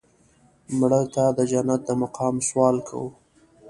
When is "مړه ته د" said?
0.77-1.39